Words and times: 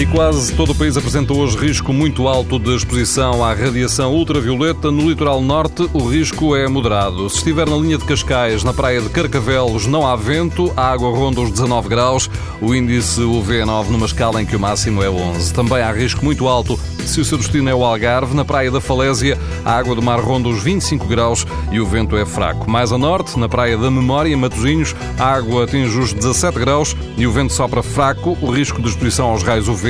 E 0.00 0.06
quase 0.06 0.54
todo 0.54 0.72
o 0.72 0.74
país 0.74 0.96
apresenta 0.96 1.34
hoje 1.34 1.58
risco 1.58 1.92
muito 1.92 2.26
alto 2.26 2.58
de 2.58 2.74
exposição 2.74 3.44
à 3.44 3.52
radiação 3.52 4.14
ultravioleta. 4.14 4.90
No 4.90 5.10
litoral 5.10 5.42
norte, 5.42 5.90
o 5.92 6.08
risco 6.08 6.56
é 6.56 6.66
moderado. 6.66 7.28
Se 7.28 7.36
estiver 7.36 7.68
na 7.68 7.76
linha 7.76 7.98
de 7.98 8.06
Cascais, 8.06 8.64
na 8.64 8.72
praia 8.72 9.02
de 9.02 9.10
Carcavelos, 9.10 9.86
não 9.86 10.06
há 10.06 10.16
vento, 10.16 10.72
a 10.74 10.90
água 10.90 11.10
ronda 11.10 11.42
os 11.42 11.50
19 11.50 11.90
graus, 11.90 12.30
o 12.62 12.74
índice 12.74 13.20
UV 13.20 13.58
é 13.58 13.64
9 13.66 13.92
numa 13.92 14.06
escala 14.06 14.40
em 14.40 14.46
que 14.46 14.56
o 14.56 14.60
máximo 14.60 15.02
é 15.02 15.10
11. 15.10 15.52
Também 15.52 15.82
há 15.82 15.92
risco 15.92 16.24
muito 16.24 16.48
alto 16.48 16.80
se 17.06 17.20
o 17.20 17.24
seu 17.24 17.36
destino 17.36 17.68
é 17.68 17.74
o 17.74 17.84
Algarve, 17.84 18.36
na 18.36 18.44
praia 18.44 18.70
da 18.70 18.80
Falésia, 18.80 19.36
a 19.64 19.76
água 19.76 19.94
do 19.96 20.02
mar 20.02 20.20
ronda 20.20 20.48
os 20.48 20.62
25 20.62 21.06
graus 21.06 21.44
e 21.72 21.80
o 21.80 21.86
vento 21.86 22.16
é 22.16 22.24
fraco. 22.24 22.70
Mais 22.70 22.92
a 22.92 22.98
norte, 22.98 23.36
na 23.38 23.48
praia 23.48 23.76
da 23.76 23.90
Memória, 23.90 24.32
em 24.32 24.36
Matosinhos, 24.36 24.94
a 25.18 25.24
água 25.24 25.64
atinge 25.64 25.98
os 25.98 26.12
17 26.12 26.58
graus 26.58 26.96
e 27.16 27.26
o 27.26 27.32
vento 27.32 27.52
sopra 27.52 27.82
fraco. 27.82 28.38
O 28.40 28.50
risco 28.50 28.80
de 28.80 28.88
exposição 28.88 29.28
aos 29.28 29.42
raios 29.42 29.66
UV 29.66 29.89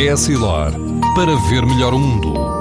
Essilor, 0.00 0.72
para 1.14 1.36
ver 1.50 1.66
melhor 1.66 1.92
o 1.92 1.98
mundo. 1.98 2.59